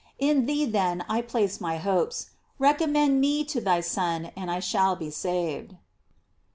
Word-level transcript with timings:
In 0.17 0.47
thee 0.47 0.65
then 0.65 1.05
I 1.07 1.21
place 1.21 1.61
my 1.61 1.77
hopes. 1.77 2.31
Recommend 2.57 3.21
me 3.21 3.43
to 3.43 3.61
thy 3.61 3.81
Son, 3.81 4.31
and 4.35 4.49
I 4.49 4.59
shall 4.59 4.95
be 4.95 5.11
saved. 5.11 5.75